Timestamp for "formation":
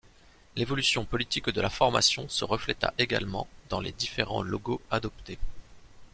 1.69-2.27